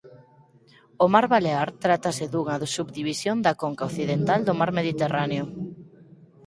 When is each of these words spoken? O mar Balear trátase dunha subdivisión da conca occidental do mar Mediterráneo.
O 1.03 1.05
mar 1.13 1.25
Balear 1.33 1.69
trátase 1.83 2.25
dunha 2.27 2.55
subdivisión 2.75 3.37
da 3.45 3.57
conca 3.61 3.87
occidental 3.89 4.39
do 4.47 4.53
mar 4.59 4.69
Mediterráneo. 4.79 5.43